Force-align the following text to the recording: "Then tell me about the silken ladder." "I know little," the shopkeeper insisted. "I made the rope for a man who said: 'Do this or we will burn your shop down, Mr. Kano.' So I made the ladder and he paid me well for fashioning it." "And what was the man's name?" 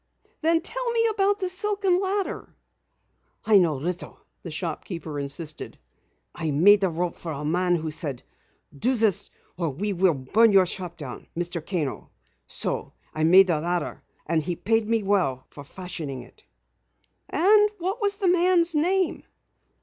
"Then 0.41 0.61
tell 0.61 0.89
me 0.89 1.05
about 1.11 1.37
the 1.39 1.47
silken 1.47 2.01
ladder." 2.01 2.55
"I 3.45 3.59
know 3.59 3.75
little," 3.75 4.17
the 4.41 4.49
shopkeeper 4.49 5.19
insisted. 5.19 5.77
"I 6.33 6.49
made 6.49 6.81
the 6.81 6.89
rope 6.89 7.15
for 7.15 7.31
a 7.31 7.45
man 7.45 7.75
who 7.75 7.91
said: 7.91 8.23
'Do 8.75 8.95
this 8.95 9.29
or 9.57 9.69
we 9.69 9.93
will 9.93 10.15
burn 10.15 10.53
your 10.53 10.65
shop 10.65 10.97
down, 10.97 11.27
Mr. 11.37 11.63
Kano.' 11.63 12.09
So 12.47 12.93
I 13.13 13.23
made 13.25 13.45
the 13.45 13.61
ladder 13.61 14.01
and 14.25 14.41
he 14.41 14.55
paid 14.55 14.87
me 14.87 15.03
well 15.03 15.45
for 15.49 15.63
fashioning 15.63 16.23
it." 16.23 16.45
"And 17.29 17.69
what 17.77 18.01
was 18.01 18.15
the 18.15 18.27
man's 18.27 18.73
name?" 18.73 19.21